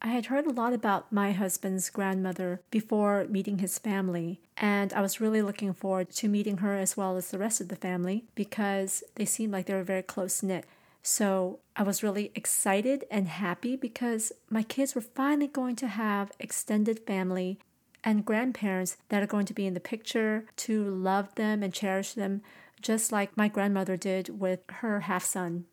I 0.00 0.08
had 0.08 0.26
heard 0.26 0.46
a 0.46 0.52
lot 0.52 0.72
about 0.72 1.12
my 1.12 1.32
husband's 1.32 1.90
grandmother 1.90 2.60
before 2.70 3.26
meeting 3.28 3.58
his 3.58 3.80
family, 3.80 4.40
and 4.56 4.92
I 4.92 5.00
was 5.00 5.20
really 5.20 5.42
looking 5.42 5.72
forward 5.72 6.10
to 6.10 6.28
meeting 6.28 6.58
her 6.58 6.76
as 6.76 6.96
well 6.96 7.16
as 7.16 7.30
the 7.30 7.38
rest 7.38 7.60
of 7.60 7.68
the 7.68 7.74
family 7.74 8.24
because 8.36 9.02
they 9.16 9.24
seemed 9.24 9.52
like 9.52 9.66
they 9.66 9.74
were 9.74 9.82
very 9.82 10.04
close 10.04 10.40
knit. 10.40 10.66
So 11.02 11.60
I 11.76 11.82
was 11.82 12.02
really 12.02 12.30
excited 12.34 13.04
and 13.10 13.28
happy 13.28 13.76
because 13.76 14.32
my 14.50 14.62
kids 14.62 14.94
were 14.94 15.00
finally 15.00 15.46
going 15.46 15.76
to 15.76 15.86
have 15.88 16.32
extended 16.38 17.00
family 17.06 17.58
and 18.04 18.24
grandparents 18.24 18.96
that 19.08 19.22
are 19.22 19.26
going 19.26 19.46
to 19.46 19.54
be 19.54 19.66
in 19.66 19.74
the 19.74 19.80
picture 19.80 20.46
to 20.56 20.84
love 20.84 21.34
them 21.34 21.62
and 21.62 21.72
cherish 21.72 22.12
them, 22.12 22.42
just 22.80 23.10
like 23.10 23.36
my 23.36 23.48
grandmother 23.48 23.96
did 23.96 24.40
with 24.40 24.60
her 24.68 25.00
half 25.00 25.24
son. 25.24 25.64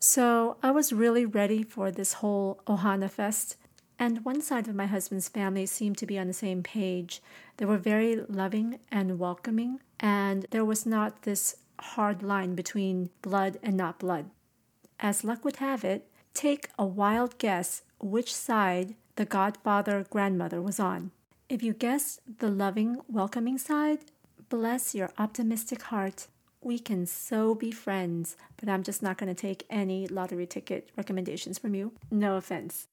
So 0.00 0.56
I 0.62 0.70
was 0.70 0.92
really 0.92 1.24
ready 1.24 1.62
for 1.62 1.90
this 1.90 2.14
whole 2.14 2.60
Ohana 2.66 3.10
Fest. 3.10 3.56
And 3.98 4.24
one 4.24 4.40
side 4.40 4.68
of 4.68 4.76
my 4.76 4.86
husband's 4.86 5.28
family 5.28 5.66
seemed 5.66 5.98
to 5.98 6.06
be 6.06 6.18
on 6.18 6.28
the 6.28 6.32
same 6.32 6.62
page. 6.62 7.20
They 7.56 7.64
were 7.64 7.78
very 7.78 8.22
loving 8.28 8.78
and 8.92 9.18
welcoming, 9.18 9.80
and 9.98 10.46
there 10.50 10.64
was 10.64 10.86
not 10.86 11.22
this 11.22 11.56
hard 11.80 12.22
line 12.22 12.54
between 12.54 13.10
blood 13.22 13.58
and 13.60 13.76
not 13.76 13.98
blood. 13.98 14.30
As 15.00 15.24
luck 15.24 15.44
would 15.44 15.56
have 15.56 15.84
it, 15.84 16.08
take 16.34 16.68
a 16.78 16.84
wild 16.84 17.38
guess 17.38 17.82
which 18.00 18.34
side 18.34 18.94
the 19.16 19.24
godfather 19.24 20.04
grandmother 20.10 20.60
was 20.60 20.80
on. 20.80 21.12
If 21.48 21.62
you 21.62 21.72
guess 21.72 22.20
the 22.38 22.48
loving, 22.48 22.98
welcoming 23.08 23.58
side, 23.58 24.00
bless 24.48 24.94
your 24.94 25.10
optimistic 25.18 25.82
heart. 25.82 26.26
We 26.60 26.78
can 26.78 27.06
so 27.06 27.54
be 27.54 27.70
friends, 27.70 28.36
but 28.56 28.68
I'm 28.68 28.82
just 28.82 29.02
not 29.02 29.18
going 29.18 29.32
to 29.32 29.40
take 29.40 29.64
any 29.70 30.08
lottery 30.08 30.46
ticket 30.46 30.90
recommendations 30.96 31.58
from 31.58 31.74
you. 31.74 31.92
No 32.10 32.36
offense. 32.36 32.88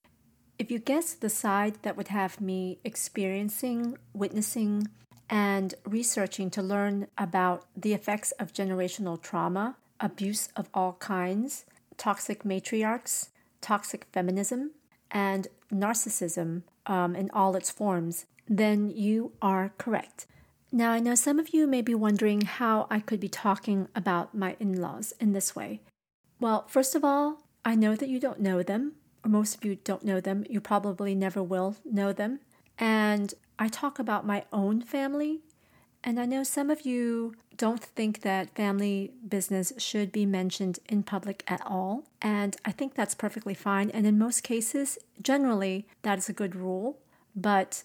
If 0.58 0.70
you 0.70 0.78
guess 0.78 1.12
the 1.12 1.28
side 1.28 1.82
that 1.82 1.96
would 1.96 2.08
have 2.08 2.40
me 2.40 2.78
experiencing, 2.84 3.98
witnessing, 4.14 4.88
and 5.28 5.74
researching 5.84 6.50
to 6.50 6.62
learn 6.62 7.08
about 7.18 7.66
the 7.76 7.92
effects 7.92 8.30
of 8.32 8.52
generational 8.52 9.20
trauma, 9.20 9.76
abuse 10.00 10.48
of 10.56 10.70
all 10.72 10.94
kinds, 10.94 11.66
toxic 11.96 12.44
matriarchs, 12.44 13.28
toxic 13.60 14.06
feminism, 14.12 14.72
and 15.10 15.48
narcissism 15.72 16.62
um, 16.86 17.14
in 17.14 17.30
all 17.30 17.56
its 17.56 17.70
forms, 17.70 18.26
then 18.48 18.90
you 18.90 19.32
are 19.42 19.72
correct. 19.78 20.26
Now, 20.72 20.90
I 20.90 21.00
know 21.00 21.14
some 21.14 21.38
of 21.38 21.50
you 21.50 21.66
may 21.66 21.80
be 21.80 21.94
wondering 21.94 22.42
how 22.42 22.86
I 22.90 23.00
could 23.00 23.20
be 23.20 23.28
talking 23.28 23.88
about 23.94 24.34
my 24.34 24.56
in 24.58 24.80
laws 24.80 25.14
in 25.20 25.32
this 25.32 25.54
way. 25.54 25.80
Well, 26.40 26.66
first 26.68 26.94
of 26.94 27.04
all, 27.04 27.42
I 27.64 27.74
know 27.74 27.96
that 27.96 28.08
you 28.08 28.20
don't 28.20 28.40
know 28.40 28.62
them, 28.62 28.92
or 29.24 29.30
most 29.30 29.54
of 29.54 29.64
you 29.64 29.76
don't 29.76 30.04
know 30.04 30.20
them. 30.20 30.44
You 30.50 30.60
probably 30.60 31.14
never 31.14 31.42
will 31.42 31.76
know 31.84 32.12
them. 32.12 32.40
And 32.78 33.32
I 33.58 33.68
talk 33.68 33.98
about 33.98 34.26
my 34.26 34.44
own 34.52 34.82
family. 34.82 35.40
And 36.06 36.20
I 36.20 36.24
know 36.24 36.44
some 36.44 36.70
of 36.70 36.86
you 36.86 37.34
don't 37.56 37.82
think 37.82 38.20
that 38.20 38.54
family 38.54 39.10
business 39.28 39.72
should 39.76 40.12
be 40.12 40.24
mentioned 40.24 40.78
in 40.88 41.02
public 41.02 41.42
at 41.48 41.60
all. 41.66 42.04
And 42.22 42.56
I 42.64 42.70
think 42.70 42.94
that's 42.94 43.16
perfectly 43.16 43.54
fine. 43.54 43.90
And 43.90 44.06
in 44.06 44.16
most 44.16 44.44
cases, 44.44 44.98
generally, 45.20 45.88
that 46.02 46.18
is 46.18 46.28
a 46.28 46.32
good 46.32 46.54
rule. 46.54 47.00
But 47.34 47.82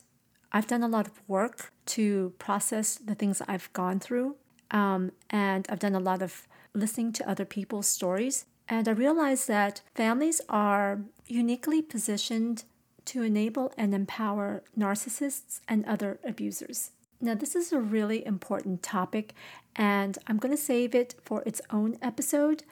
I've 0.51 0.68
done 0.68 0.84
a 0.84 0.88
lot 0.88 1.08
of 1.08 1.20
work 1.28 1.74
to 1.88 2.34
process 2.38 2.94
the 2.96 3.16
things 3.16 3.42
I've 3.48 3.74
gone 3.74 4.00
through. 4.00 4.36
Um, 4.70 5.13
and 5.32 5.66
I've 5.68 5.80
done 5.80 5.96
a 5.96 6.00
lot 6.00 6.22
of 6.22 6.48
listening 6.75 7.13
to 7.13 7.28
other 7.28 7.46
people's 7.46 7.88
stories. 7.88 8.46
And 8.70 8.88
I 8.88 8.92
realized 8.92 9.48
that 9.48 9.82
families 9.96 10.42
are 10.48 11.00
uniquely 11.25 11.82
positioned 11.82 12.66
to 13.06 13.24
enable 13.24 13.74
and 13.78 13.96
empower 13.96 14.62
narcissists 14.78 15.60
and 15.68 15.84
other 15.86 16.20
abusers. 16.24 16.92
Now, 17.24 17.36
this 17.36 17.56
is 17.56 17.72
a 17.72 17.80
really 17.80 18.25
important 18.25 18.82
topic, 18.82 19.36
and 19.75 20.18
I'm 20.25 20.38
going 20.38 20.56
to 20.56 20.62
save 20.62 20.96
it 20.96 21.13
for 21.24 21.44
its 21.46 21.62
own 21.70 21.98
episode. 22.01 22.63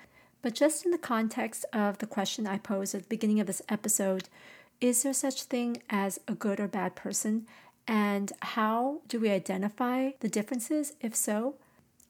But 0.42 0.56
just 0.56 0.86
in 0.86 0.92
the 0.92 0.98
context 0.98 1.66
of 1.72 2.00
the 2.00 2.08
question 2.08 2.48
I 2.48 2.58
posed 2.58 2.96
at 2.96 3.04
the 3.04 3.08
beginning 3.10 3.40
of 3.40 3.46
this 3.46 3.62
episode, 3.70 4.28
is 4.82 5.04
there 5.04 5.14
such 5.14 5.44
thing 5.44 5.84
as 5.90 6.20
a 6.28 6.34
good 6.34 6.60
or 6.60 6.68
bad 6.68 6.96
person? 6.96 7.46
And 7.88 8.32
how 8.42 9.02
do 9.08 9.20
we 9.20 9.30
identify 9.30 10.12
the 10.20 10.30
differences, 10.30 10.94
if 11.00 11.16
so? 11.16 11.56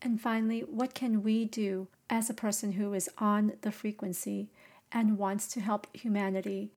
And 0.01 0.22
finally, 0.22 0.62
what 0.62 0.93
can 0.93 1.24
we 1.24 1.43
do 1.43 1.88
as 2.10 2.29
a 2.29 2.34
person 2.34 2.74
who 2.74 2.93
is 2.93 3.10
on 3.17 3.53
the 3.62 3.72
frequency 3.72 4.48
and 4.93 5.17
wants 5.17 5.48
to 5.50 5.60
help 5.60 5.88
humanity? 5.93 6.72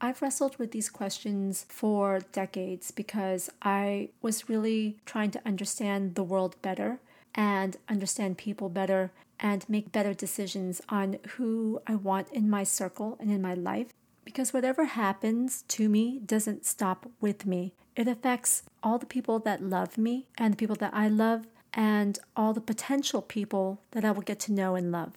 I've 0.00 0.22
wrestled 0.22 0.56
with 0.58 0.70
these 0.70 0.90
questions 0.90 1.66
for 1.68 2.20
decades 2.32 2.90
because 2.92 3.50
I 3.62 4.10
was 4.22 4.48
really 4.48 4.98
trying 5.04 5.32
to 5.32 5.42
understand 5.44 6.14
the 6.14 6.22
world 6.22 6.56
better 6.62 7.00
and 7.34 7.76
understand 7.88 8.38
people 8.38 8.68
better 8.68 9.10
and 9.40 9.68
make 9.68 9.92
better 9.92 10.14
decisions 10.14 10.80
on 10.88 11.18
who 11.36 11.80
I 11.86 11.96
want 11.96 12.30
in 12.32 12.48
my 12.48 12.64
circle 12.64 13.16
and 13.20 13.30
in 13.30 13.42
my 13.42 13.54
life. 13.54 13.88
Because 14.24 14.52
whatever 14.52 14.84
happens 14.84 15.64
to 15.68 15.88
me 15.88 16.20
doesn't 16.24 16.66
stop 16.66 17.10
with 17.20 17.46
me. 17.46 17.72
It 17.96 18.06
affects 18.06 18.62
all 18.82 18.98
the 18.98 19.06
people 19.06 19.38
that 19.40 19.62
love 19.62 19.98
me 19.98 20.28
and 20.36 20.52
the 20.52 20.56
people 20.56 20.76
that 20.76 20.94
I 20.94 21.08
love 21.08 21.46
and 21.74 22.18
all 22.36 22.52
the 22.52 22.60
potential 22.60 23.22
people 23.22 23.80
that 23.92 24.04
I 24.04 24.10
will 24.12 24.22
get 24.22 24.38
to 24.40 24.52
know 24.52 24.74
and 24.74 24.92
love. 24.92 25.14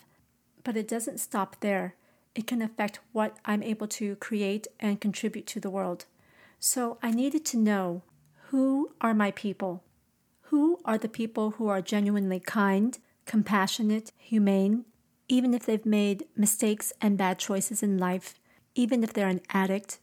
But 0.64 0.78
it 0.78 0.88
doesn't 0.88 1.20
stop 1.20 1.58
there. 1.60 1.96
It 2.34 2.48
can 2.48 2.62
affect 2.62 3.00
what 3.12 3.38
I'm 3.44 3.62
able 3.62 3.88
to 3.88 4.16
create 4.16 4.68
and 4.80 5.02
contribute 5.02 5.48
to 5.48 5.60
the 5.60 5.70
world. 5.70 6.06
So 6.60 6.98
I 7.04 7.12
needed 7.12 7.44
to 7.46 7.58
know 7.58 8.04
Who 8.50 8.92
are 9.02 9.14
my 9.14 9.32
people? 9.32 9.84
Who 10.44 10.80
are 10.84 10.98
the 10.98 11.10
people 11.10 11.52
who 11.52 11.68
are 11.68 11.82
genuinely 11.82 12.40
kind, 12.40 12.98
compassionate, 13.26 14.12
humane, 14.18 14.86
even 15.28 15.54
if 15.54 15.66
they've 15.66 15.86
made 15.86 16.26
mistakes 16.36 16.92
and 17.00 17.18
bad 17.18 17.40
choices 17.40 17.82
in 17.82 17.98
life, 17.98 18.36
even 18.76 19.04
if 19.04 19.14
they're 19.14 19.30
an 19.30 19.42
addict, 19.50 20.00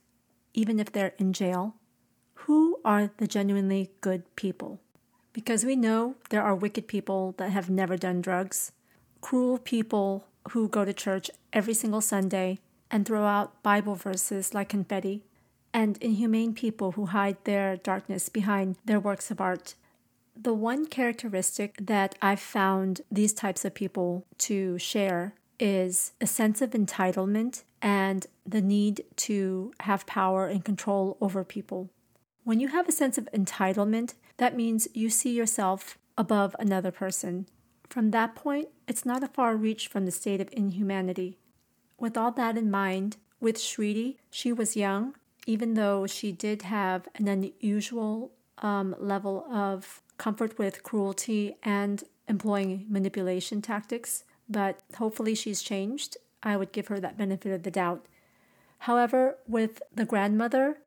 even 0.55 0.81
if 0.81 0.91
they're 0.93 1.15
in 1.19 1.33
jail? 1.33 1.77
Who 2.47 2.81
are 2.85 3.11
the 3.19 3.27
genuinely 3.27 3.91
good 4.01 4.35
people? 4.37 4.81
Because 5.35 5.65
we 5.65 5.77
know 5.77 6.15
there 6.31 6.43
are 6.43 6.55
wicked 6.55 6.89
people 6.89 7.35
that 7.37 7.51
have 7.51 7.69
never 7.69 7.97
done 7.97 8.23
drugs, 8.23 8.73
cruel 9.21 9.59
people 9.59 10.27
who 10.51 10.69
go 10.69 10.85
to 10.85 10.93
church 10.95 11.31
every 11.53 11.75
single 11.75 12.01
Sunday 12.01 12.59
and 12.91 13.05
throw 13.05 13.25
out 13.25 13.63
Bible 13.63 13.95
verses 13.95 14.55
like 14.55 14.69
confetti, 14.69 15.25
and 15.73 15.99
inhumane 15.99 16.55
people 16.55 16.93
who 16.93 17.07
hide 17.07 17.37
their 17.45 17.77
darkness 17.77 18.29
behind 18.29 18.77
their 18.85 18.99
works 18.99 19.31
of 19.31 19.41
art. 19.41 19.75
The 20.35 20.55
one 20.55 20.87
characteristic 20.87 21.77
that 21.81 22.15
I've 22.23 22.41
found 22.41 23.03
these 23.11 23.33
types 23.33 23.65
of 23.65 23.75
people 23.75 24.25
to 24.39 24.79
share 24.79 25.35
is 25.61 26.13
a 26.21 26.27
sense 26.27 26.63
of 26.63 26.71
entitlement 26.71 27.65
and 27.83 28.27
the 28.47 28.63
need 28.63 29.05
to 29.17 29.73
have 29.81 30.07
power 30.07 30.47
and 30.47 30.65
control 30.65 31.17
over 31.21 31.45
people. 31.45 31.91
When 32.45 32.61
you 32.61 32.69
have 32.69 32.89
a 32.89 32.93
sense 32.93 33.19
of 33.19 33.29
entitlement, 33.35 34.15
that 34.39 34.57
means 34.57 34.89
you 34.95 35.11
see 35.11 35.35
yourself 35.35 35.99
above 36.17 36.57
another 36.59 36.91
person. 36.91 37.47
From 37.89 38.11
that 38.11 38.35
point, 38.35 38.69
it's 38.87 39.07
not 39.07 39.23
a 39.23 39.29
far 39.29 39.57
reach 39.57 39.89
from 39.89 40.05
the 40.05 40.11
state 40.11 40.41
of 40.41 40.49
inhumanity. 40.53 41.39
With 41.99 42.17
all 42.17 42.31
that 42.33 42.57
in 42.57 42.71
mind, 42.71 43.17
with 43.41 43.57
Shriti, 43.57 44.17
she 44.31 44.53
was 44.53 44.77
young, 44.77 45.15
even 45.47 45.75
though 45.75 46.07
she 46.07 46.31
did 46.31 46.63
have 46.63 47.09
an 47.15 47.29
unusual 47.29 48.33
um, 48.59 48.95
level 48.99 49.47
of 49.51 50.03
comfort 50.19 50.59
with 50.59 50.83
cruelty 50.83 51.57
and 51.63 52.05
employing 52.29 52.85
manipulation 52.89 53.63
tactics, 53.63 54.25
but 54.49 54.81
hopefully 54.97 55.35
she's 55.35 55.63
changed. 55.63 56.17
I 56.43 56.57
would 56.57 56.73
give 56.73 56.89
her 56.89 57.01
that 57.01 57.17
benefit 57.17 57.53
of 57.53 57.63
the 57.63 57.71
doubt. 57.71 58.07
However, 58.81 59.39
with 59.47 59.83
the 59.95 60.05
grandmother, 60.05 60.79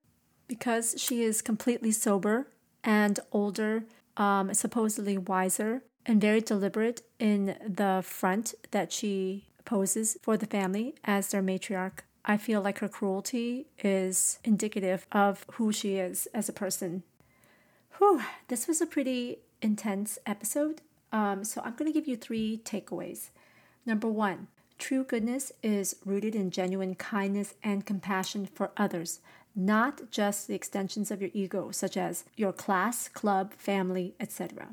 because 0.48 0.96
she 0.98 1.24
is 1.24 1.42
completely 1.42 1.92
sober 1.92 2.48
and 2.84 3.20
older, 3.32 3.86
um, 4.18 4.54
supposedly 4.54 5.18
wiser, 5.18 5.84
and 6.06 6.22
very 6.22 6.42
deliberate 6.42 7.02
in 7.20 7.58
the 7.68 8.02
front 8.06 8.54
that 8.72 8.92
she 8.92 9.46
poses 9.66 10.18
for 10.22 10.38
the 10.38 10.46
family 10.46 10.96
as 11.04 11.30
their 11.30 11.44
matriarch. 11.44 12.00
I 12.24 12.38
feel 12.38 12.62
like 12.62 12.80
her 12.80 12.88
cruelty 12.88 13.68
is 13.84 14.40
indicative 14.44 15.08
of 15.12 15.46
who 15.54 15.72
she 15.72 15.98
is 15.98 16.28
as 16.34 16.50
a 16.50 16.54
person. 16.54 17.04
Whew, 17.98 18.22
this 18.48 18.68
was 18.68 18.82
a 18.82 18.86
pretty 18.86 19.40
intense 19.62 20.20
episode. 20.26 20.82
Um, 21.12 21.44
so 21.44 21.62
I'm 21.64 21.76
going 21.76 21.92
to 21.92 21.98
give 21.98 22.08
you 22.08 22.16
three 22.16 22.62
takeaways. 22.64 23.30
Number 23.86 24.08
one, 24.08 24.48
true 24.78 25.04
goodness 25.04 25.52
is 25.64 25.96
rooted 26.06 26.36
in 26.36 26.52
genuine 26.52 26.96
kindness 26.96 27.56
and 27.64 27.86
compassion 27.86 28.46
for 28.46 28.72
others, 28.78 29.20
not 29.56 30.10
just 30.12 30.48
the 30.48 30.56
extensions 30.56 31.12
of 31.12 31.22
your 31.22 31.32
ego, 31.34 31.72
such 31.72 31.98
as 31.98 32.24
your 32.36 32.54
class, 32.54 33.08
club, 33.08 33.54
family, 33.54 34.14
etc. 34.20 34.70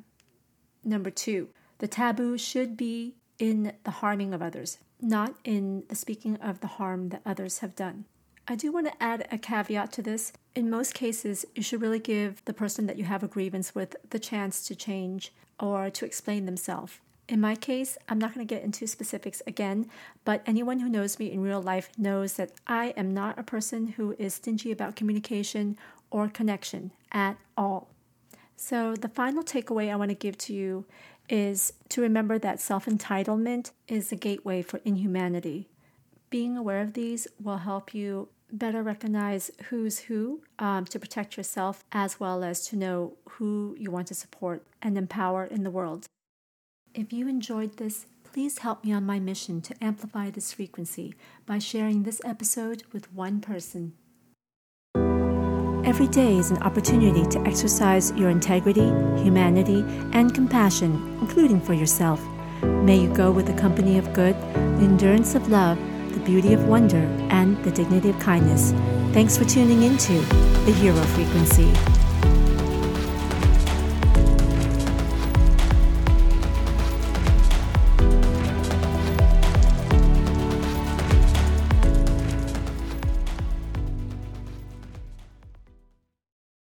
Number 0.85 1.11
two, 1.11 1.49
the 1.79 1.89
taboo 1.89 2.39
should 2.39 2.77
be 2.77 3.15
in 3.39 3.73
the 3.85 3.91
harming 3.91 4.35
of 4.35 4.43
others, 4.43 4.79
not 5.01 5.35
in 5.45 5.85
the 5.89 5.95
speaking 5.95 6.37
of 6.37 6.61
the 6.61 6.67
harm 6.67 7.11
that 7.11 7.23
others 7.25 7.59
have 7.59 7.77
done. 7.77 8.05
I 8.51 8.57
do 8.57 8.73
want 8.73 8.87
to 8.87 9.03
add 9.03 9.29
a 9.31 9.39
caveat 9.39 9.93
to 9.93 10.03
this. 10.03 10.33
In 10.55 10.71
most 10.71 10.95
cases, 10.95 11.45
you 11.55 11.63
should 11.63 11.83
really 11.83 11.99
give 11.99 12.43
the 12.47 12.55
person 12.55 12.87
that 12.87 12.97
you 12.97 13.05
have 13.05 13.23
a 13.23 13.29
grievance 13.29 13.75
with 13.75 13.95
the 14.09 14.19
chance 14.19 14.67
to 14.67 14.75
change 14.75 15.33
or 15.61 15.91
to 15.91 16.07
explain 16.07 16.47
themselves. 16.47 16.99
In 17.29 17.43
my 17.43 17.55
case, 17.55 17.99
I'm 18.09 18.19
not 18.19 18.33
going 18.33 18.47
to 18.47 18.55
get 18.55 18.65
into 18.65 18.87
specifics 18.87 19.43
again, 19.47 19.91
but 20.25 20.43
anyone 20.47 20.81
who 20.81 20.89
knows 20.89 21.19
me 21.19 21.31
in 21.31 21.43
real 21.43 21.61
life 21.61 21.91
knows 21.99 22.35
that 22.35 22.53
I 22.67 22.95
am 22.97 23.13
not 23.13 23.39
a 23.39 23.43
person 23.43 23.89
who 23.89 24.17
is 24.19 24.35
stingy 24.35 24.73
about 24.73 24.97
communication 24.97 25.77
or 26.11 26.29
connection 26.29 26.91
at 27.13 27.37
all. 27.55 27.91
So, 28.61 28.97
the 28.97 29.09
final 29.09 29.45
takeaway 29.45 29.89
I 29.89 29.95
want 29.95 30.09
to 30.09 30.17
give 30.17 30.37
to 30.39 30.53
you 30.53 30.85
is 31.29 31.75
to 31.91 32.03
remember 32.03 32.41
that 32.41 32.61
self 32.61 32.87
entitlement 32.87 33.71
is 33.87 34.11
a 34.11 34.17
gateway 34.17 34.63
for 34.63 34.81
inhumanity. 34.85 35.69
Being 36.29 36.57
aware 36.57 36.81
of 36.81 36.95
these 36.95 37.29
will 37.41 37.59
help 37.59 37.95
you 37.95 38.29
better 38.51 38.83
recognize 38.83 39.53
who's 39.69 40.01
who 40.01 40.43
um, 40.59 40.87
to 40.87 40.99
protect 40.99 41.37
yourself 41.37 41.85
as 41.93 42.19
well 42.19 42.43
as 42.43 42.67
to 42.67 42.77
know 42.77 43.13
who 43.31 43.77
you 43.79 43.93
want 43.93 44.09
to 44.09 44.15
support 44.15 44.65
and 44.83 44.99
empower 44.99 45.45
in 45.45 45.63
the 45.63 45.71
world. 45.71 46.07
If 46.95 47.13
you 47.13 47.29
enjoyed 47.29 47.77
this, 47.77 48.07
please 48.25 48.59
help 48.59 48.85
me 48.85 48.93
on 48.93 49.07
my 49.07 49.21
mission 49.21 49.61
to 49.63 49.85
amplify 49.85 50.31
this 50.31 50.53
frequency 50.53 51.15
by 51.47 51.61
sharing 51.61 52.03
this 52.03 52.21
episode 52.25 52.83
with 52.93 53.15
one 53.15 53.41
person. 53.41 53.93
Every 55.99 56.15
day 56.15 56.37
is 56.37 56.53
an 56.53 56.63
opportunity 56.63 57.27
to 57.27 57.41
exercise 57.41 58.13
your 58.13 58.31
integrity, 58.31 58.87
humanity, 59.21 59.85
and 60.13 60.33
compassion, 60.33 61.19
including 61.21 61.61
for 61.61 61.75
yourself. 61.75 62.25
May 62.63 62.99
you 62.99 63.13
go 63.13 63.33
with 63.33 63.47
the 63.49 63.61
company 63.61 63.99
of 63.99 64.13
good, 64.13 64.37
the 64.55 64.85
endurance 64.85 65.35
of 65.35 65.49
love, 65.49 65.77
the 66.15 66.21
beauty 66.21 66.55
of 66.55 66.69
wonder, 66.69 67.05
and 67.31 67.61
the 67.65 67.73
dignity 67.73 68.11
of 68.11 68.19
kindness. 68.21 68.71
Thanks 69.13 69.37
for 69.37 69.45
tuning 69.45 69.83
into 69.83 70.13
the 70.67 70.73
Hero 70.73 71.03
Frequency. 71.03 72.08